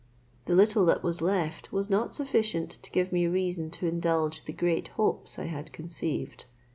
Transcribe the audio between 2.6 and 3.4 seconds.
to give me